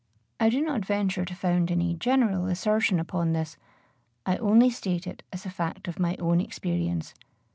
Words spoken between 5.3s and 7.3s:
as a fact of my own experience.